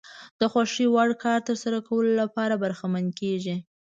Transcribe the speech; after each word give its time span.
د 0.39 0.41
خوښې 0.51 0.85
وړ 0.93 1.09
کار 1.23 1.39
ترسره 1.47 1.79
کولو 1.87 2.11
لپاره 2.21 2.59
برخمن 2.63 3.05
کېږي. 3.19 3.55